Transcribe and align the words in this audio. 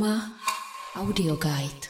Trauma 0.00 0.32
Audio 0.96 1.36
Guide. 1.36 1.86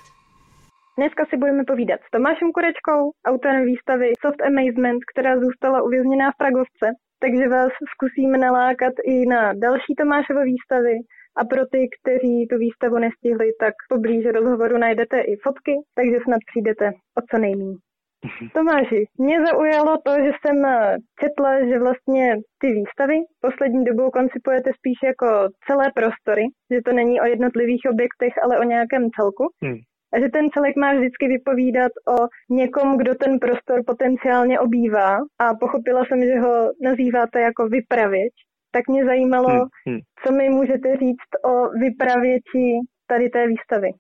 Dneska 0.99 1.23
si 1.31 1.37
budeme 1.37 1.65
povídat 1.65 2.01
s 2.01 2.11
Tomášem 2.11 2.53
Kurečkou, 2.53 3.01
autorem 3.27 3.65
výstavy 3.65 4.13
Soft 4.23 4.41
Amazement, 4.43 5.01
která 5.11 5.41
zůstala 5.41 5.83
uvězněná 5.83 6.31
v 6.33 6.37
Pragovce. 6.43 6.87
Takže 7.23 7.49
vás 7.49 7.73
zkusíme 7.93 8.39
nalákat 8.39 8.95
i 9.05 9.27
na 9.27 9.53
další 9.53 9.93
Tomášovo 9.99 10.43
výstavy 10.43 10.95
a 11.41 11.45
pro 11.45 11.63
ty, 11.73 11.81
kteří 11.97 12.47
tu 12.51 12.57
výstavu 12.59 12.99
nestihli, 12.99 13.47
tak 13.61 13.75
poblíže 13.89 14.33
rozhovoru 14.33 14.79
najdete 14.79 15.21
i 15.21 15.37
fotky, 15.45 15.75
takže 15.97 16.17
snad 16.25 16.41
přijdete 16.51 16.87
o 17.19 17.21
co 17.31 17.39
nejméně. 17.39 17.90
Tomáši, 18.55 19.05
mě 19.19 19.47
zaujalo 19.47 19.99
to, 20.07 20.13
že 20.25 20.31
jsem 20.41 20.65
eh, 20.65 20.97
četla, 21.21 21.65
že 21.69 21.79
vlastně 21.79 22.37
ty 22.59 22.67
výstavy 22.73 23.15
poslední 23.41 23.85
dobou 23.85 24.11
koncipujete 24.11 24.71
spíš 24.79 24.99
jako 25.05 25.49
celé 25.67 25.93
prostory, 25.95 26.45
že 26.73 26.81
to 26.85 26.93
není 26.93 27.21
o 27.21 27.25
jednotlivých 27.25 27.83
objektech, 27.93 28.35
ale 28.43 28.59
o 28.59 28.63
nějakém 28.63 29.11
celku. 29.11 29.45
Hmm. 29.63 29.79
A 30.13 30.21
že 30.21 30.29
ten 30.29 30.51
celek 30.51 30.77
má 30.77 30.93
vždycky 30.93 31.29
vypovídat 31.29 31.93
o 32.09 32.17
někom, 32.51 32.99
kdo 32.99 33.15
ten 33.15 33.39
prostor 33.39 33.83
potenciálně 33.87 34.61
obývá. 34.61 35.19
A 35.39 35.55
pochopila 35.55 36.05
jsem, 36.05 36.21
že 36.25 36.41
ho 36.41 36.73
nazýváte 36.83 37.41
jako 37.41 37.69
vypravěč. 37.69 38.35
Tak 38.73 38.89
mě 38.89 39.05
zajímalo, 39.05 39.49
hmm. 39.49 39.69
Hmm. 39.87 40.01
co 40.23 40.33
mi 40.33 40.49
můžete 40.49 40.97
říct 40.97 41.31
o 41.45 41.69
vypravěči 41.69 42.79
tady 43.07 43.29
té 43.29 43.47
výstavy. 43.47 43.91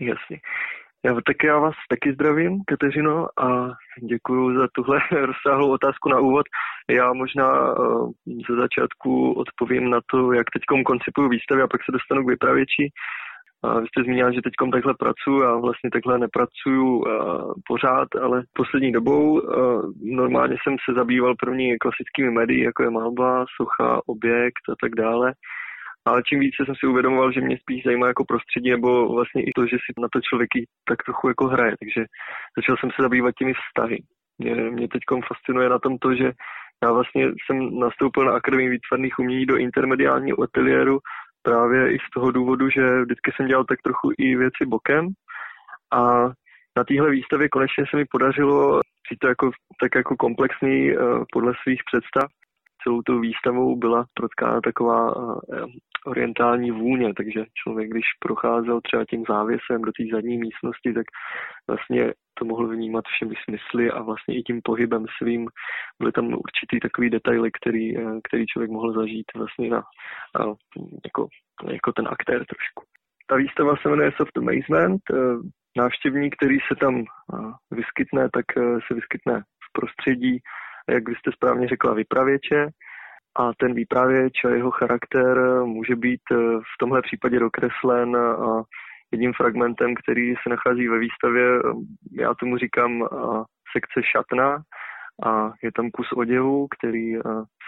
Jasně. 0.00 0.36
Já, 1.06 1.14
tak 1.14 1.36
já 1.44 1.58
vás 1.58 1.74
taky 1.88 2.12
zdravím, 2.12 2.60
Kateřino, 2.66 3.26
a 3.38 3.72
děkuji 4.02 4.58
za 4.58 4.68
tuhle 4.72 4.98
rozsáhlou 5.26 5.70
otázku 5.70 6.08
na 6.08 6.20
úvod. 6.20 6.46
Já 6.90 7.12
možná 7.12 7.78
uh, 7.78 8.12
ze 8.48 8.56
začátku 8.56 9.32
odpovím 9.32 9.90
na 9.90 10.00
to, 10.10 10.32
jak 10.32 10.46
teď 10.52 10.62
koncipuju 10.86 11.28
výstavy 11.28 11.62
a 11.62 11.66
pak 11.66 11.80
se 11.84 11.92
dostanu 11.92 12.24
k 12.24 12.30
vypravěči. 12.30 12.88
A 13.62 13.80
vy 13.80 13.86
jste 13.86 14.02
zmínil, 14.02 14.32
že 14.32 14.42
teď 14.42 14.52
takhle 14.72 14.94
pracuji 14.94 15.42
a 15.44 15.56
vlastně 15.56 15.90
takhle 15.90 16.18
nepracuju 16.18 16.98
uh, 16.98 17.04
pořád, 17.66 18.08
ale 18.22 18.42
poslední 18.52 18.92
dobou 18.92 19.40
uh, 19.40 19.82
normálně 20.02 20.56
jsem 20.62 20.76
se 20.84 20.94
zabýval 20.94 21.34
první 21.34 21.78
klasickými 21.78 22.30
médii, 22.30 22.64
jako 22.64 22.82
je 22.82 22.90
malba, 22.90 23.44
socha, 23.56 24.00
objekt 24.06 24.64
a 24.70 24.74
tak 24.82 24.94
dále 24.94 25.34
ale 26.06 26.22
čím 26.22 26.40
více 26.40 26.64
jsem 26.64 26.74
si 26.78 26.86
uvědomoval, 26.86 27.32
že 27.32 27.40
mě 27.40 27.58
spíš 27.58 27.84
zajímá 27.84 28.06
jako 28.06 28.24
prostředí, 28.24 28.70
nebo 28.70 29.14
vlastně 29.14 29.42
i 29.42 29.50
to, 29.56 29.66
že 29.66 29.76
si 29.76 30.00
na 30.00 30.08
to 30.12 30.20
člověk 30.20 30.50
tak 30.88 31.02
trochu 31.02 31.28
jako 31.28 31.46
hraje. 31.46 31.74
Takže 31.80 32.04
začal 32.58 32.76
jsem 32.76 32.90
se 32.90 33.02
zabývat 33.02 33.34
těmi 33.38 33.52
vztahy. 33.54 33.98
Mě, 34.38 34.54
mě 34.54 34.88
teď 34.88 35.02
fascinuje 35.28 35.68
na 35.68 35.78
tom 35.78 35.98
to, 35.98 36.14
že 36.14 36.32
já 36.84 36.92
vlastně 36.92 37.24
jsem 37.26 37.78
nastoupil 37.78 38.24
na 38.24 38.32
Akademii 38.32 38.68
výtvarných 38.68 39.18
umění 39.18 39.46
do 39.46 39.56
intermediálního 39.56 40.42
ateliéru 40.42 40.98
právě 41.42 41.94
i 41.94 41.98
z 41.98 42.10
toho 42.14 42.30
důvodu, 42.30 42.70
že 42.70 43.02
vždycky 43.02 43.32
jsem 43.32 43.46
dělal 43.46 43.64
tak 43.64 43.82
trochu 43.82 44.12
i 44.18 44.36
věci 44.36 44.66
bokem 44.66 45.08
a 45.92 46.00
na 46.76 46.84
téhle 46.84 47.10
výstavě 47.10 47.48
konečně 47.48 47.84
se 47.90 47.96
mi 47.96 48.04
podařilo 48.10 48.80
přijít 49.02 49.18
to 49.18 49.28
jako, 49.28 49.50
tak 49.80 49.94
jako 49.94 50.16
komplexní 50.16 50.96
uh, 50.96 51.24
podle 51.32 51.52
svých 51.62 51.80
představ 51.90 52.28
celou 52.86 53.02
tou 53.02 53.20
výstavou 53.20 53.76
byla 53.76 54.04
protkána 54.14 54.60
taková 54.60 55.10
eh, 55.10 55.64
orientální 56.06 56.70
vůně, 56.70 57.14
takže 57.14 57.44
člověk, 57.62 57.90
když 57.90 58.04
procházel 58.20 58.80
třeba 58.80 59.04
tím 59.10 59.24
závěsem 59.28 59.82
do 59.82 59.92
té 59.92 60.04
zadní 60.12 60.38
místnosti, 60.38 60.92
tak 60.92 61.06
vlastně 61.68 62.12
to 62.38 62.44
mohl 62.44 62.68
vnímat 62.68 63.04
všemi 63.04 63.34
smysly 63.44 63.90
a 63.90 64.02
vlastně 64.02 64.38
i 64.38 64.42
tím 64.42 64.60
pohybem 64.64 65.04
svým. 65.18 65.48
Byly 66.00 66.12
tam 66.12 66.26
určitý 66.26 66.80
takový 66.80 67.10
detaily, 67.10 67.50
který, 67.52 67.98
eh, 67.98 68.20
který 68.28 68.46
člověk 68.46 68.70
mohl 68.70 68.92
zažít 68.92 69.26
vlastně 69.36 69.70
na, 69.70 69.82
jako, 71.04 71.28
jako 71.70 71.92
ten 71.92 72.08
aktér 72.08 72.38
trošku. 72.38 72.82
Ta 73.28 73.36
výstava 73.36 73.76
se 73.76 73.88
jmenuje 73.88 74.12
Soft 74.16 74.38
Amazement. 74.38 75.02
Eh, 75.10 75.16
návštěvník, 75.76 76.36
který 76.36 76.58
se 76.68 76.74
tam 76.80 77.04
vyskytne, 77.70 78.28
tak 78.32 78.46
se 78.86 78.94
vyskytne 78.94 79.40
v 79.40 79.72
prostředí 79.72 80.40
jak 80.88 81.08
vy 81.08 81.14
jste 81.14 81.32
správně 81.32 81.68
řekla, 81.68 81.94
vypravěče. 81.94 82.68
A 83.38 83.50
ten 83.58 83.74
výpravěč 83.74 84.44
a 84.44 84.48
jeho 84.48 84.70
charakter 84.70 85.38
může 85.64 85.96
být 85.96 86.20
eh, 86.32 86.36
v 86.58 86.78
tomhle 86.78 87.02
případě 87.02 87.38
dokreslen 87.38 88.16
a 88.16 88.62
jedním 89.12 89.32
fragmentem, 89.32 89.94
který 89.94 90.34
se 90.34 90.50
nachází 90.50 90.88
ve 90.88 90.98
výstavě, 90.98 91.46
eh, 91.58 92.22
já 92.22 92.34
tomu 92.34 92.56
říkám 92.56 93.02
eh, 93.02 93.06
sekce 93.76 94.02
šatna, 94.12 94.62
a 95.26 95.52
je 95.62 95.72
tam 95.72 95.90
kus 95.90 96.12
oděvu, 96.12 96.68
který 96.78 97.14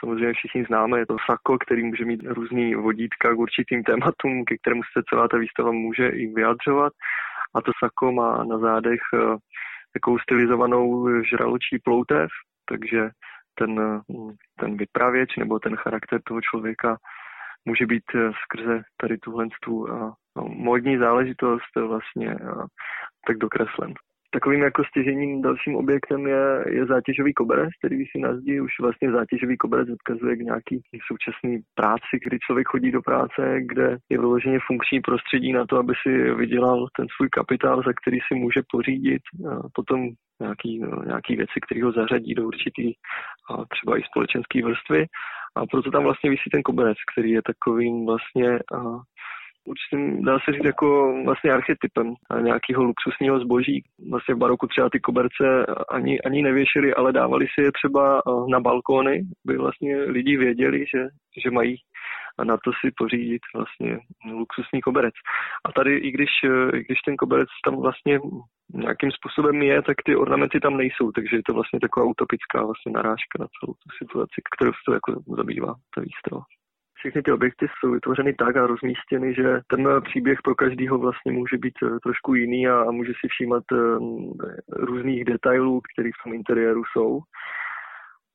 samozřejmě 0.01 0.33
všichni 0.33 0.65
známe, 0.65 0.99
je 0.99 1.07
to 1.07 1.17
sako, 1.31 1.59
který 1.59 1.83
může 1.83 2.05
mít 2.05 2.21
různý 2.27 2.75
vodítka 2.75 3.35
k 3.35 3.39
určitým 3.39 3.83
tématům, 3.83 4.45
ke 4.45 4.57
kterému 4.59 4.83
se 4.83 5.03
celá 5.09 5.29
ta 5.29 5.37
výstava 5.37 5.73
může 5.73 6.09
i 6.09 6.27
vyjadřovat. 6.27 6.93
A 7.55 7.63
to 7.63 7.73
sako 7.85 8.13
má 8.13 8.45
na 8.45 8.59
zádech 8.59 9.01
takovou 9.93 10.19
stylizovanou 10.19 11.09
žraločí 11.23 11.79
ploutev, 11.85 12.29
takže 12.69 13.11
ten, 13.55 14.01
ten 14.61 14.77
vypravěč 14.77 15.37
nebo 15.37 15.59
ten 15.59 15.77
charakter 15.77 16.21
toho 16.25 16.41
člověka 16.41 16.97
může 17.65 17.87
být 17.87 18.05
eh, 18.15 18.31
skrze 18.45 18.83
tady 19.01 19.19
tuhle 19.19 19.47
tu 19.63 19.87
no, 20.37 20.45
módní 20.45 20.99
záležitost 20.99 21.77
vlastně 21.89 22.37
tak 23.27 23.37
dokreslen. 23.39 23.95
Takovým 24.31 24.63
jako 24.63 24.85
stěžením 24.85 25.43
dalším 25.43 25.77
objektem 25.77 26.27
je, 26.27 26.65
je 26.69 26.87
zátěžový 26.87 27.35
koberec, 27.35 27.69
který 27.79 27.97
si 28.07 28.19
na 28.19 28.37
zdi 28.37 28.61
už 28.61 28.71
vlastně 28.81 29.11
zátěžový 29.11 29.57
koberec 29.57 29.89
odkazuje 29.91 30.37
k 30.37 30.41
nějaký 30.41 30.81
současný 31.07 31.59
práci, 31.75 32.15
kdy 32.25 32.39
člověk 32.39 32.69
chodí 32.69 32.91
do 32.91 33.03
práce, 33.03 33.61
kde 33.61 33.97
je 34.11 34.19
vyloženě 34.19 34.59
funkční 34.67 35.01
prostředí 35.01 35.53
na 35.53 35.67
to, 35.67 35.77
aby 35.77 35.93
si 36.03 36.35
vydělal 36.35 36.87
ten 36.97 37.07
svůj 37.17 37.29
kapitál, 37.29 37.83
za 37.83 37.93
který 37.93 38.19
si 38.21 38.35
může 38.35 38.61
pořídit 38.71 39.23
a 39.51 39.69
potom 39.75 40.09
nějaký, 40.41 40.79
no, 40.79 41.03
nějaký 41.07 41.37
věci, 41.37 41.61
které 41.67 41.85
ho 41.85 41.93
zařadí 41.93 42.35
do 42.35 42.47
určitý 42.47 42.93
a 43.51 43.65
třeba 43.65 43.99
i 43.99 44.03
společenské 44.03 44.65
vrstvy. 44.65 45.07
A 45.57 45.67
proto 45.67 45.91
tam 45.91 46.03
vlastně 46.03 46.31
vysí 46.31 46.51
ten 46.53 46.63
koberec, 46.63 46.99
který 47.13 47.31
je 47.31 47.43
takovým 47.43 48.07
vlastně 48.07 48.59
určitým, 49.69 50.25
dá 50.25 50.39
se 50.39 50.53
říct, 50.53 50.65
jako 50.65 50.87
vlastně 51.25 51.53
archetypem 51.53 52.15
nějakého 52.43 52.83
luxusního 52.85 53.41
zboží. 53.41 53.85
Vlastně 54.11 54.35
v 54.35 54.39
baroku 54.39 54.67
třeba 54.67 54.89
ty 54.91 55.01
koberce 55.01 55.67
ani, 55.91 56.21
ani 56.21 56.43
nevěšili, 56.43 56.95
ale 56.95 57.13
dávali 57.13 57.47
si 57.55 57.61
je 57.65 57.73
třeba 57.73 58.23
na 58.49 58.61
balkóny, 58.61 59.23
aby 59.45 59.59
vlastně 59.59 59.97
lidi 59.97 60.37
věděli, 60.37 60.79
že, 60.79 61.03
že 61.43 61.51
mají 61.51 61.77
a 62.39 62.45
na 62.45 62.57
to 62.65 62.71
si 62.81 62.93
pořídit 62.97 63.43
vlastně 63.55 63.99
luxusní 64.33 64.81
koberec. 64.81 65.15
A 65.65 65.73
tady, 65.73 65.97
i 65.97 66.11
když, 66.11 66.31
i 66.75 66.85
když 66.85 67.01
ten 67.07 67.17
koberec 67.17 67.49
tam 67.65 67.77
vlastně 67.77 68.21
nějakým 68.75 69.11
způsobem 69.11 69.63
je, 69.63 69.83
tak 69.83 69.97
ty 70.05 70.17
ornamenty 70.17 70.61
tam 70.61 70.77
nejsou, 70.77 71.13
takže 71.13 71.37
je 71.37 71.43
to 71.47 71.53
vlastně 71.55 71.81
taková 71.81 72.07
utopická 72.07 72.65
vlastně 72.65 72.93
narážka 72.93 73.35
na 73.41 73.47
celou 73.47 73.73
tu 73.75 73.89
situaci, 73.99 74.39
kterou 74.55 74.73
se 74.73 74.83
to 74.87 74.93
jako 74.93 75.11
zabývá 75.37 75.75
ta 75.95 76.01
výstava 76.01 76.43
všechny 76.99 77.23
ty 77.23 77.33
objekty 77.33 77.67
jsou 77.67 77.93
vytvořeny 77.93 78.35
tak 78.35 78.57
a 78.57 78.67
rozmístěny, 78.67 79.35
že 79.35 79.61
ten 79.67 79.89
příběh 80.05 80.39
pro 80.45 80.55
každého 80.55 80.99
vlastně 80.99 81.33
může 81.33 81.59
být 81.59 81.75
eh, 81.83 81.99
trošku 82.03 82.35
jiný 82.35 82.69
a, 82.69 82.81
a 82.81 82.91
může 82.91 83.13
si 83.13 83.29
všímat 83.29 83.65
eh, 83.73 83.77
různých 84.69 85.25
detailů, 85.25 85.81
které 85.81 86.11
v 86.11 86.23
tom 86.25 86.35
interiéru 86.35 86.83
jsou. 86.85 87.21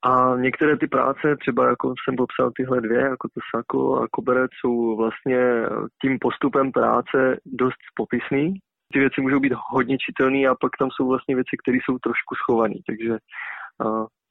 A 0.05 0.35
některé 0.37 0.77
ty 0.77 0.87
práce, 0.87 1.35
třeba 1.39 1.67
jako 1.69 1.93
jsem 1.93 2.15
popsal 2.15 2.51
tyhle 2.55 2.81
dvě, 2.81 2.99
jako 2.99 3.27
to 3.27 3.39
sako 3.55 4.01
a 4.01 4.07
koberec, 4.11 4.51
jsou 4.59 4.97
vlastně 4.97 5.37
eh, 5.37 5.69
tím 6.01 6.17
postupem 6.19 6.71
práce 6.71 7.37
dost 7.45 7.81
popisný. 7.95 8.53
Ty 8.93 8.99
věci 8.99 9.21
můžou 9.21 9.39
být 9.39 9.53
hodně 9.71 9.97
čitelné 9.97 10.47
a 10.47 10.55
pak 10.61 10.71
tam 10.79 10.89
jsou 10.91 11.07
vlastně 11.07 11.35
věci, 11.35 11.57
které 11.63 11.77
jsou 11.77 11.97
trošku 11.97 12.35
schované. 12.35 12.75
Takže 12.87 13.17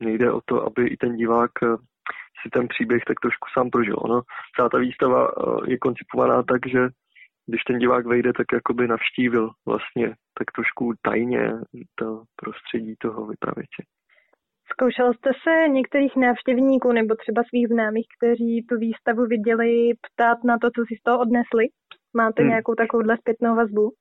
nejde 0.02 0.32
o 0.32 0.40
to, 0.44 0.66
aby 0.66 0.86
i 0.86 0.96
ten 0.96 1.16
divák 1.16 1.50
si 2.42 2.50
ten 2.50 2.68
příběh 2.68 3.02
tak 3.06 3.20
trošku 3.20 3.46
sám 3.54 3.70
prožil. 3.70 3.96
Ono, 3.98 4.20
celá 4.56 4.68
ta 4.68 4.78
výstava 4.78 5.28
eh, 5.28 5.70
je 5.70 5.78
koncipovaná 5.78 6.42
tak, 6.42 6.60
že 6.66 6.80
když 7.46 7.62
ten 7.62 7.78
divák 7.78 8.06
vejde, 8.06 8.32
tak 8.32 8.46
jakoby 8.52 8.88
navštívil 8.88 9.50
vlastně 9.66 10.08
tak 10.38 10.46
trošku 10.56 10.92
tajně 11.02 11.52
to 11.94 12.22
prostředí 12.36 12.94
toho 12.98 13.26
vypravěče. 13.26 13.82
Zkoušel 14.72 15.14
jste 15.14 15.30
se 15.42 15.68
některých 15.68 16.16
návštěvníků 16.16 16.92
nebo 16.92 17.14
třeba 17.14 17.42
svých 17.48 17.68
známých, 17.68 18.06
kteří 18.18 18.66
tu 18.68 18.76
výstavu 18.78 19.26
viděli, 19.26 19.92
ptát 20.06 20.38
na 20.44 20.58
to, 20.58 20.68
co 20.76 20.82
si 20.88 20.94
z 21.00 21.02
toho 21.02 21.18
odnesli? 21.20 21.64
Máte 22.16 22.42
hmm. 22.42 22.48
nějakou 22.50 22.74
takovouhle 22.74 23.16
zpětnou 23.16 23.56
vazbu? 23.56 23.92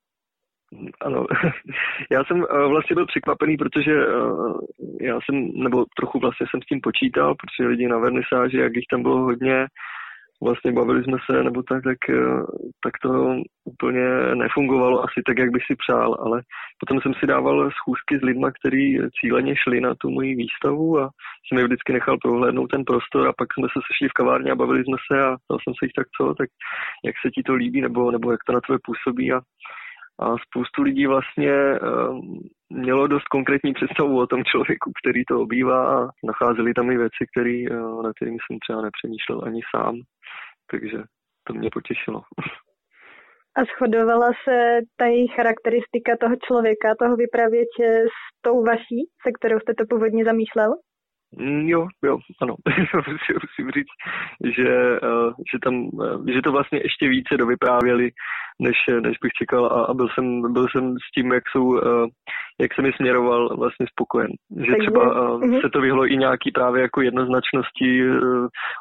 Ano, 1.01 1.25
já 2.11 2.23
jsem 2.23 2.37
uh, 2.39 2.69
vlastně 2.69 2.93
byl 2.93 3.05
překvapený, 3.05 3.57
protože 3.57 4.07
uh, 4.07 4.59
já 5.01 5.19
jsem, 5.21 5.51
nebo 5.53 5.85
trochu 5.97 6.19
vlastně 6.19 6.47
jsem 6.49 6.61
s 6.61 6.65
tím 6.65 6.81
počítal, 6.81 7.35
protože 7.35 7.69
lidi 7.69 7.87
na 7.87 7.97
vernisáži, 7.97 8.57
jak 8.57 8.75
jich 8.75 8.85
tam 8.91 9.01
bylo 9.01 9.17
hodně, 9.17 9.65
vlastně 10.43 10.71
bavili 10.71 11.03
jsme 11.03 11.17
se, 11.25 11.43
nebo 11.43 11.63
tak, 11.63 11.83
tak, 11.83 11.97
uh, 12.09 12.45
tak 12.83 12.93
to 13.01 13.35
úplně 13.65 14.05
nefungovalo 14.35 15.03
asi 15.03 15.21
tak, 15.25 15.37
jak 15.37 15.51
bych 15.51 15.63
si 15.65 15.75
přál, 15.75 16.17
ale 16.19 16.41
potom 16.79 17.01
jsem 17.01 17.13
si 17.13 17.27
dával 17.27 17.69
schůzky 17.71 18.19
s 18.19 18.21
lidma, 18.21 18.51
kteří 18.51 18.99
cíleně 19.19 19.55
šli 19.55 19.81
na 19.81 19.95
tu 19.95 20.09
moji 20.09 20.35
výstavu 20.35 20.99
a 20.99 21.09
jsem 21.47 21.57
je 21.57 21.63
vždycky 21.63 21.93
nechal 21.93 22.17
prohlédnout 22.17 22.67
ten 22.67 22.83
prostor 22.85 23.27
a 23.27 23.33
pak 23.37 23.47
jsme 23.53 23.67
se 23.67 23.79
sešli 23.87 24.07
v 24.09 24.17
kavárně 24.19 24.51
a 24.51 24.55
bavili 24.55 24.83
jsme 24.83 24.97
se 25.07 25.23
a 25.23 25.37
ptal 25.43 25.57
jsem 25.59 25.73
se 25.73 25.85
jich 25.85 25.95
tak 25.95 26.07
co, 26.17 26.33
tak 26.33 26.49
jak 27.05 27.15
se 27.21 27.31
ti 27.31 27.43
to 27.43 27.53
líbí 27.53 27.81
nebo, 27.81 28.11
nebo 28.11 28.31
jak 28.31 28.43
to 28.43 28.53
na 28.53 28.61
tebe 28.67 28.79
působí? 28.85 29.31
A 29.31 29.39
a 30.19 30.35
spoustu 30.37 30.81
lidí 30.81 31.07
vlastně 31.07 31.53
um, 31.79 32.39
mělo 32.69 33.07
dost 33.07 33.27
konkrétní 33.27 33.73
představu 33.73 34.19
o 34.19 34.27
tom 34.27 34.43
člověku, 34.43 34.91
který 35.03 35.25
to 35.25 35.41
obývá 35.41 36.03
a 36.03 36.09
nacházeli 36.25 36.73
tam 36.73 36.91
i 36.91 36.97
věci, 36.97 37.25
který, 37.31 37.69
uh, 37.69 38.03
na 38.03 38.11
kterými 38.13 38.37
jsem 38.39 38.59
třeba 38.59 38.81
nepřemýšlel 38.81 39.41
ani 39.45 39.61
sám. 39.75 39.95
Takže 40.71 41.03
to 41.43 41.53
mě 41.53 41.69
potěšilo. 41.73 42.21
A 43.57 43.61
shodovala 43.63 44.29
se 44.43 44.79
ta 44.97 45.05
její 45.05 45.27
charakteristika 45.27 46.17
toho 46.21 46.35
člověka, 46.47 46.95
toho 46.99 47.15
vypravěče 47.15 47.87
s 48.15 48.41
tou 48.41 48.63
vaší, 48.63 48.99
se 49.23 49.31
kterou 49.31 49.59
jste 49.59 49.73
to 49.73 49.83
původně 49.89 50.25
zamýšlel? 50.25 50.71
Mm, 51.39 51.67
jo, 51.67 51.87
jo, 52.03 52.17
ano. 52.41 52.55
Musím 53.41 53.71
říct, 53.71 53.93
že, 54.55 54.99
uh, 54.99 55.33
že, 55.51 55.57
tam, 55.63 55.75
uh, 55.75 56.25
že 56.33 56.41
to 56.41 56.51
vlastně 56.51 56.79
ještě 56.83 57.07
více 57.07 57.37
dovyprávěli, 57.37 58.09
než, 58.59 58.77
než 59.01 59.17
bych 59.23 59.31
čekal 59.31 59.65
a, 59.65 59.85
a 59.85 59.93
byl, 59.93 60.07
jsem, 60.09 60.53
byl 60.53 60.67
jsem 60.71 60.95
s 61.07 61.11
tím, 61.15 61.31
jak, 61.31 61.43
jsou, 61.51 61.81
jak 62.61 62.73
jsem 62.73 62.85
mi 62.85 62.91
směroval, 62.93 63.57
vlastně 63.57 63.85
spokojen. 63.91 64.31
Že 64.49 64.71
Takže, 64.71 64.75
třeba 64.77 65.01
uh, 65.01 65.41
uh-huh. 65.41 65.61
se 65.61 65.69
to 65.69 65.81
vyhlo 65.81 66.05
i 66.05 66.17
nějaký 66.17 66.51
právě 66.51 66.81
jako 66.81 67.01
jednoznačnosti, 67.01 68.03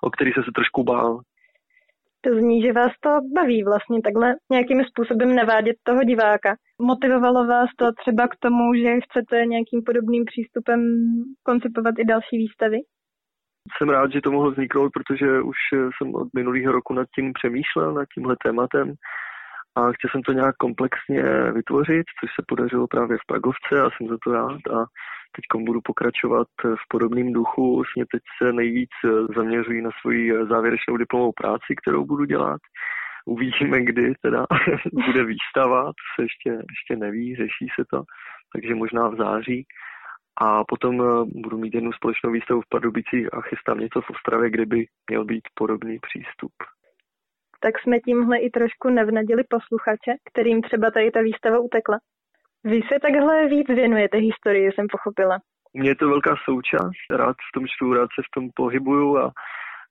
o 0.05 0.11
který 0.11 0.32
se 0.32 0.43
se 0.43 0.50
trošku 0.55 0.85
bál. 0.85 1.20
To 2.20 2.34
zní, 2.34 2.62
že 2.62 2.72
vás 2.72 2.93
to 3.00 3.11
baví 3.34 3.64
vlastně 3.64 4.02
takhle 4.02 4.34
nějakým 4.50 4.84
způsobem 4.84 5.34
navádět 5.34 5.76
toho 5.82 6.05
diváka. 6.05 6.56
Motivovalo 6.82 7.46
vás 7.46 7.69
to 7.78 7.87
třeba 7.93 8.28
k 8.28 8.37
tomu, 8.38 8.75
že 8.75 9.00
chcete 9.00 9.46
nějakým 9.46 9.82
podobným 9.87 10.25
přístupem 10.25 10.81
koncipovat 11.43 11.94
i 11.99 12.05
další 12.05 12.37
výstavy? 12.38 12.78
Jsem 13.76 13.88
rád, 13.88 14.12
že 14.12 14.20
to 14.20 14.31
mohlo 14.31 14.50
vzniknout, 14.50 14.90
protože 14.93 15.40
už 15.40 15.56
jsem 15.96 16.14
od 16.14 16.28
minulého 16.37 16.72
roku 16.72 16.94
nad 16.94 17.06
tím 17.14 17.32
přemýšlel, 17.32 17.94
nad 17.94 18.06
tímhle 18.14 18.37
tématem 18.44 18.94
a 19.76 19.93
chtěl 19.93 20.11
jsem 20.11 20.22
to 20.22 20.32
nějak 20.32 20.56
komplexně 20.56 21.22
vytvořit, 21.52 22.06
což 22.20 22.31
se 22.37 22.43
podařilo 22.49 22.87
právě 22.87 23.17
v 23.17 23.26
Pragovce 23.26 23.72
a 23.82 23.90
jsem 23.90 24.08
za 24.08 24.17
to 24.25 24.32
rád 24.32 24.61
a 24.76 24.78
teď 25.37 25.62
budu 25.65 25.81
pokračovat 25.81 26.49
v 26.65 26.88
podobném 26.88 27.32
duchu. 27.32 27.77
Vlastně 27.77 28.05
teď 28.12 28.23
se 28.43 28.53
nejvíc 28.53 28.91
zaměřuji 29.37 29.82
na 29.82 29.91
svoji 30.00 30.32
závěrečnou 30.47 30.97
diplomovou 30.97 31.32
práci, 31.32 31.75
kterou 31.82 32.05
budu 32.05 32.25
dělat. 32.25 32.61
Uvidíme, 33.27 33.81
kdy 33.81 34.15
teda 34.23 34.47
bude 35.06 35.25
výstava, 35.25 35.85
to 35.85 36.05
se 36.17 36.23
ještě, 36.23 36.50
ještě 36.50 36.97
neví, 36.97 37.37
řeší 37.37 37.67
se 37.75 37.85
to, 37.91 38.03
takže 38.53 38.75
možná 38.75 39.09
v 39.09 39.17
září. 39.17 39.67
A 40.41 40.65
potom 40.65 40.97
budu 41.43 41.59
mít 41.59 41.75
jednu 41.75 41.93
společnou 41.93 42.31
výstavu 42.31 42.61
v 42.61 42.69
Pardubicích 42.69 43.35
a 43.35 43.41
chystám 43.41 43.79
něco 43.79 44.00
v 44.00 44.11
Ostravě, 44.11 44.50
kde 44.50 44.67
by 44.67 44.87
měl 45.11 45.25
být 45.25 45.43
podobný 45.55 45.99
přístup 45.99 46.53
tak 47.62 47.79
jsme 47.79 48.00
tímhle 48.00 48.38
i 48.38 48.50
trošku 48.50 48.88
nevnadili 48.88 49.43
posluchače, 49.49 50.12
kterým 50.32 50.62
třeba 50.62 50.91
tady 50.91 51.11
ta 51.11 51.21
výstava 51.21 51.59
utekla. 51.59 51.99
Vy 52.64 52.80
se 52.92 53.00
takhle 53.02 53.48
víc 53.48 53.68
věnujete 53.68 54.18
historii, 54.18 54.72
jsem 54.72 54.86
pochopila. 54.90 55.38
Mně 55.74 55.90
je 55.90 55.96
to 55.96 56.08
velká 56.08 56.34
součást, 56.44 57.10
rád 57.10 57.36
v 57.48 57.52
tom 57.54 57.64
čtu, 57.66 57.94
rád 57.94 58.08
se 58.14 58.22
v 58.22 58.34
tom 58.34 58.48
pohybuju 58.54 59.18
a 59.18 59.32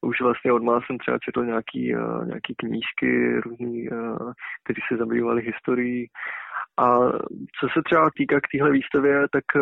už 0.01 0.21
vlastně 0.21 0.51
od 0.51 0.63
jsem 0.63 0.97
třeba 0.97 1.17
četl 1.25 1.45
nějaký, 1.45 1.95
uh, 1.95 2.25
nějaký 2.25 2.55
knížky 2.57 3.39
různý, 3.39 3.89
uh, 3.89 4.31
které 4.63 4.81
se 4.87 4.97
zabývaly 4.97 5.41
historií. 5.41 6.07
A 6.79 7.11
co 7.59 7.65
se 7.73 7.79
třeba 7.85 8.09
týká 8.17 8.39
k 8.39 8.51
téhle 8.51 8.71
výstavě, 8.71 9.27
tak 9.31 9.43
uh, 9.55 9.61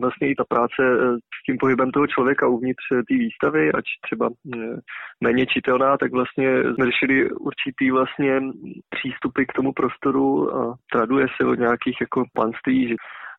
vlastně 0.00 0.30
i 0.30 0.34
ta 0.34 0.44
práce 0.48 0.80
uh, 0.80 1.16
s 1.16 1.38
tím 1.46 1.56
pohybem 1.58 1.90
toho 1.90 2.06
člověka 2.06 2.48
uvnitř 2.48 2.84
té 3.08 3.14
výstavy, 3.14 3.72
ať 3.72 3.84
třeba 4.06 4.26
uh, 4.28 4.78
méně 5.24 5.46
čitelná, 5.46 5.96
tak 5.96 6.12
vlastně 6.12 6.48
jsme 6.62 6.84
řešili 6.90 7.30
určitý 7.30 7.90
vlastně 7.90 8.40
přístupy 8.96 9.44
k 9.44 9.52
tomu 9.52 9.72
prostoru 9.72 10.56
a 10.56 10.74
traduje 10.92 11.26
se 11.36 11.46
od 11.46 11.58
nějakých 11.58 11.96
jako 12.00 12.24
panství, 12.34 12.88
že 12.88 12.94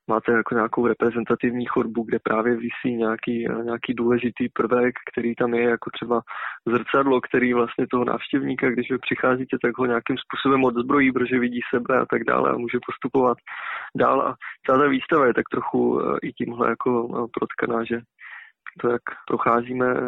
máte 0.10 0.32
jako 0.32 0.56
nějakou 0.56 0.88
reprezentativní 0.88 1.66
chodbu, 1.66 2.04
kde 2.04 2.20
právě 2.20 2.56
vysí 2.56 2.96
nějaký, 2.96 3.48
nějaký 3.64 3.94
důležitý 3.94 4.50
prvek, 4.50 4.96
který 5.12 5.36
tam 5.36 5.54
je 5.54 5.64
jako 5.64 5.90
třeba 5.94 6.22
zrcadlo, 6.68 7.22
který 7.22 7.54
vlastně 7.54 7.88
toho 7.88 8.06
návštěvníka, 8.06 8.70
když 8.70 8.92
vy 8.92 8.98
přicházíte, 8.98 9.58
tak 9.64 9.78
ho 9.78 9.86
nějakým 9.86 10.18
způsobem 10.18 10.64
odzbrojí, 10.64 11.12
protože 11.12 11.40
vidí 11.40 11.60
sebe 11.74 12.00
a 12.00 12.06
tak 12.06 12.24
dále 12.24 12.50
a 12.50 12.58
může 12.58 12.78
postupovat 12.86 13.38
dál. 13.96 14.22
A 14.22 14.36
celá 14.66 14.78
ta 14.78 14.88
výstava 14.88 15.28
je 15.28 15.34
tak 15.34 15.50
trochu 15.52 16.02
eh, 16.02 16.18
i 16.22 16.34
tímhle 16.34 16.70
jako 16.70 16.90
eh, 17.10 17.28
protkaná, 17.34 17.84
že 17.84 18.00
to, 18.82 18.90
jak 18.90 19.02
procházíme 19.28 19.88
eh, 19.98 20.02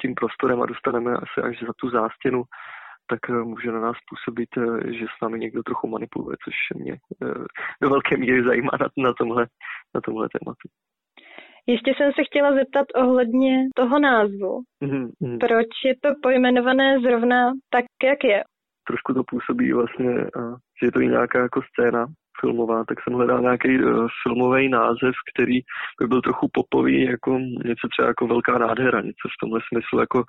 tím 0.00 0.14
prostorem 0.14 0.62
a 0.62 0.66
dostaneme 0.66 1.12
asi 1.12 1.40
až 1.48 1.58
za 1.66 1.72
tu 1.80 1.90
zástěnu, 1.90 2.42
tak 3.10 3.20
eh, 3.30 3.44
může 3.52 3.72
na 3.72 3.80
nás 3.80 3.96
působit, 4.10 4.48
eh, 4.56 4.92
že 4.92 5.04
s 5.04 5.22
námi 5.22 5.38
někdo 5.38 5.62
trochu 5.62 5.88
manipuluje, 5.88 6.36
což 6.44 6.54
mě 6.80 6.92
eh, 6.92 7.44
do 7.82 7.90
velké 7.90 8.16
míry 8.16 8.44
zajímá 8.44 8.70
na, 8.80 8.86
na, 8.96 9.12
tomhle, 9.18 9.46
na 9.94 10.00
tomhle 10.00 10.28
tématu. 10.38 10.66
Ještě 11.66 11.90
jsem 11.96 12.12
se 12.12 12.24
chtěla 12.24 12.54
zeptat 12.54 12.86
ohledně 12.94 13.68
toho 13.76 13.98
názvu. 13.98 14.62
Mm-hmm. 14.84 15.38
Proč 15.40 15.68
je 15.84 15.94
to 16.02 16.08
pojmenované 16.22 17.00
zrovna 17.00 17.52
tak, 17.70 17.84
jak 18.04 18.24
je? 18.24 18.44
Trošku 18.88 19.14
to 19.14 19.22
působí 19.24 19.72
vlastně, 19.72 20.12
že 20.80 20.86
je 20.86 20.92
to 20.92 21.00
i 21.00 21.08
nějaká 21.08 21.38
jako 21.38 21.60
scéna 21.62 22.06
filmová, 22.40 22.84
tak 22.84 22.98
jsem 23.00 23.12
hledal 23.12 23.40
nějaký 23.40 23.84
uh, 23.84 24.08
filmový 24.22 24.68
název, 24.68 25.14
který 25.34 25.60
by 26.00 26.06
byl 26.08 26.20
trochu 26.20 26.48
popový, 26.52 27.04
jako 27.04 27.38
něco 27.38 27.88
třeba 27.90 28.08
jako 28.08 28.26
velká 28.26 28.58
nádhera, 28.58 29.00
něco 29.00 29.28
v 29.28 29.40
tomhle 29.40 29.60
smyslu, 29.68 30.00
jako 30.00 30.24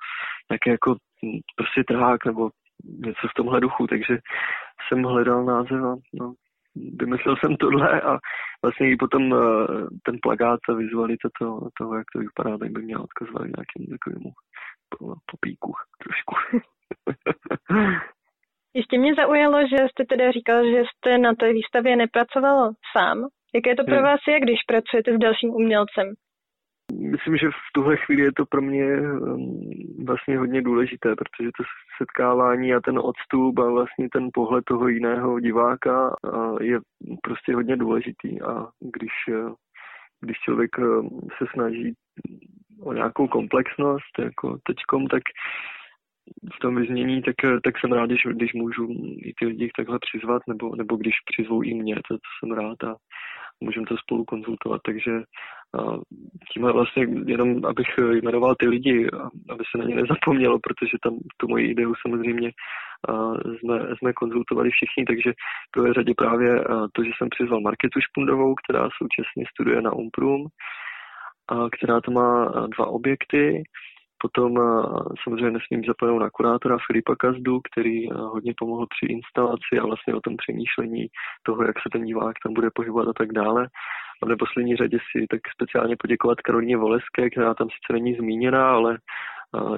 nějaký 0.50 0.70
jako 0.70 0.90
hm, 0.92 1.38
prostě 1.56 1.84
trhák 1.88 2.24
nebo 2.26 2.50
něco 2.84 3.28
v 3.30 3.34
tomhle 3.36 3.60
duchu, 3.60 3.86
takže 3.86 4.18
jsem 4.88 5.02
hledal 5.02 5.44
název 5.44 5.82
a 5.82 5.94
no, 6.14 6.34
vymyslel 6.74 7.36
jsem 7.36 7.56
tohle 7.56 8.00
a 8.00 8.18
vlastně 8.62 8.90
i 8.90 8.96
potom 8.96 9.32
uh, 9.32 9.40
ten 10.02 10.18
plagát 10.22 10.60
a 10.68 10.72
vizualita 10.72 11.28
toho, 11.38 11.68
toho, 11.78 11.96
jak 11.96 12.06
to 12.12 12.18
vypadá, 12.18 12.58
tak 12.58 12.70
by 12.70 12.82
měl 12.82 13.02
odkazovat 13.02 13.42
nějakému 13.42 13.86
takovému 13.90 14.30
popíku 15.30 15.72
trošku. 16.02 16.34
Ještě 18.74 18.98
mě 18.98 19.14
zaujalo, 19.14 19.58
že 19.60 19.88
jste 19.88 20.04
teda 20.04 20.30
říkal, 20.30 20.64
že 20.70 20.82
jste 20.84 21.18
na 21.18 21.34
té 21.34 21.52
výstavě 21.52 21.96
nepracoval 21.96 22.72
sám. 22.96 23.18
Jaké 23.54 23.74
to 23.76 23.84
pro 23.84 23.94
hmm. 23.94 24.04
vás 24.04 24.20
je, 24.28 24.40
když 24.40 24.58
pracujete 24.66 25.14
s 25.14 25.18
dalším 25.18 25.50
umělcem? 25.50 26.14
Myslím, 27.00 27.36
že 27.36 27.48
v 27.48 27.72
tuhle 27.74 27.96
chvíli 27.96 28.22
je 28.22 28.32
to 28.32 28.46
pro 28.46 28.62
mě 28.62 29.00
um, 29.00 29.60
vlastně 30.06 30.38
hodně 30.38 30.62
důležité, 30.62 31.16
protože 31.16 31.50
to 31.56 31.64
setkávání 31.98 32.74
a 32.74 32.80
ten 32.80 32.98
odstup 32.98 33.58
a 33.58 33.70
vlastně 33.70 34.08
ten 34.12 34.28
pohled 34.34 34.64
toho 34.64 34.88
jiného 34.88 35.40
diváka 35.40 36.16
je 36.60 36.78
prostě 37.22 37.54
hodně 37.54 37.76
důležitý. 37.76 38.42
A 38.42 38.66
když, 38.80 39.12
když 40.20 40.36
člověk 40.38 40.78
um, 40.78 41.08
se 41.38 41.44
snaží 41.52 41.94
o 42.82 42.92
nějakou 42.92 43.28
komplexnost 43.28 44.18
jako 44.18 44.58
teďkom, 44.66 45.06
tak 45.06 45.22
v 46.56 46.58
tom 46.60 46.76
vyznění, 46.76 47.22
tak, 47.22 47.34
tak 47.64 47.74
jsem 47.78 47.92
rád, 47.92 48.06
když, 48.06 48.22
když 48.30 48.52
můžu 48.52 48.88
i 49.22 49.32
ty 49.38 49.46
lidi 49.46 49.70
takhle 49.76 49.98
přizvat, 49.98 50.42
nebo, 50.48 50.76
nebo 50.76 50.96
když 50.96 51.14
přizvou 51.32 51.62
i 51.62 51.74
mě, 51.74 51.94
to, 51.94 52.14
to 52.14 52.30
jsem 52.38 52.56
rád 52.56 52.84
a 52.84 52.96
můžeme 53.60 53.86
to 53.86 53.96
spolu 53.96 54.24
konzultovat, 54.24 54.80
takže 54.84 55.10
tímhle 56.52 56.72
vlastně 56.72 57.06
jenom, 57.26 57.64
abych 57.64 57.86
jmenoval 57.98 58.54
ty 58.54 58.68
lidi, 58.68 59.08
aby 59.50 59.64
se 59.70 59.78
na 59.78 59.84
ně 59.84 59.94
nezapomnělo, 59.94 60.58
protože 60.58 60.96
tam 61.02 61.18
tu 61.36 61.48
moji 61.48 61.70
ideu 61.70 61.94
samozřejmě 62.06 62.50
jsme, 63.58 63.96
jsme 63.96 64.12
konzultovali 64.12 64.70
všichni, 64.70 65.04
takže 65.04 65.32
v 65.76 65.92
řadě 65.92 66.14
právě 66.16 66.64
to, 66.92 67.04
že 67.04 67.10
jsem 67.16 67.28
přizval 67.28 67.60
Marketu 67.60 68.00
Špundovou, 68.00 68.54
která 68.54 68.88
současně 68.98 69.44
studuje 69.50 69.82
na 69.82 69.92
Umprum, 69.92 70.46
která 71.72 72.00
to 72.00 72.10
má 72.10 72.52
dva 72.76 72.86
objekty, 72.86 73.62
Potom 74.22 74.54
samozřejmě 75.22 75.50
nesmím 75.50 75.84
zapomenout 75.84 76.18
na 76.18 76.30
kurátora 76.30 76.76
Filipa 76.86 77.16
Kazdu, 77.16 77.60
který 77.60 78.10
hodně 78.10 78.52
pomohl 78.58 78.86
při 78.86 79.12
instalaci 79.12 79.72
a 79.80 79.86
vlastně 79.86 80.14
o 80.14 80.20
tom 80.20 80.36
přemýšlení 80.36 81.06
toho, 81.42 81.62
jak 81.62 81.76
se 81.76 81.88
ten 81.92 82.04
divák 82.04 82.36
tam 82.44 82.54
bude 82.54 82.68
pohybovat 82.74 83.08
a 83.08 83.12
tak 83.12 83.32
dále. 83.32 83.68
A 84.22 84.26
v 84.26 84.28
neposlední 84.28 84.76
řadě 84.76 84.98
si 85.10 85.26
tak 85.30 85.40
speciálně 85.54 85.96
poděkovat 85.96 86.40
Karolině 86.40 86.76
Voleské, 86.76 87.30
která 87.30 87.54
tam 87.54 87.68
sice 87.70 87.92
není 87.92 88.14
zmíněná, 88.14 88.70
ale 88.70 88.98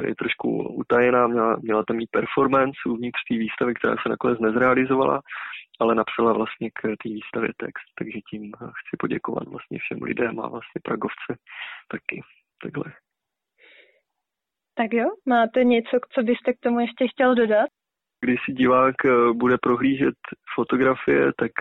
je 0.07 0.15
trošku 0.15 0.49
utajená, 0.69 1.27
měla, 1.27 1.57
měla 1.63 1.85
tam 1.85 1.97
mít 1.97 2.11
performance 2.11 2.79
uvnitř 2.87 3.19
té 3.29 3.35
výstavy, 3.35 3.75
která 3.75 3.95
se 4.03 4.09
nakonec 4.09 4.39
nezrealizovala, 4.39 5.21
ale 5.81 5.95
napsala 5.95 6.33
vlastně 6.33 6.71
k 6.71 6.83
té 6.83 7.09
výstavě 7.09 7.51
text, 7.57 7.89
takže 7.99 8.19
tím 8.31 8.53
chci 8.53 8.97
poděkovat 8.99 9.49
vlastně 9.49 9.79
všem 9.79 10.03
lidem 10.03 10.41
a 10.41 10.49
vlastně 10.49 10.81
Pragovce 10.85 11.31
taky 11.89 12.23
takhle. 12.63 12.85
Tak 14.75 14.93
jo, 14.93 15.09
máte 15.27 15.65
něco, 15.65 15.99
co 16.15 16.23
byste 16.23 16.53
k 16.53 16.61
tomu 16.61 16.81
ještě 16.81 17.09
chtěl 17.09 17.35
dodat? 17.35 17.69
když 18.25 18.41
si 18.45 18.53
divák 18.53 18.95
bude 19.33 19.57
prohlížet 19.63 20.15
fotografie, 20.55 21.33
tak 21.39 21.53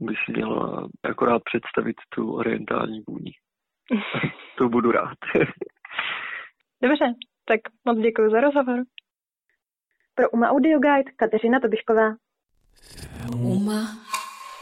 by 0.00 0.14
si 0.24 0.32
měl 0.32 0.88
akorát 1.02 1.42
představit 1.44 1.96
tu 2.08 2.34
orientální 2.34 3.02
vůni. 3.08 3.32
to 4.58 4.68
budu 4.68 4.92
rád. 4.92 5.18
Dobře, 6.82 7.04
tak 7.44 7.60
moc 7.84 7.98
děkuji 7.98 8.30
za 8.30 8.40
rozhovor. 8.40 8.84
Pro 10.14 10.30
UMA 10.30 10.48
Audio 10.50 10.78
Guide 10.78 11.12
Kateřina 11.16 11.60
Tobišková. 11.60 12.14
UMA 13.36 13.82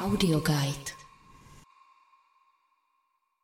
Audio 0.01 0.41
Guide. 0.41 1.02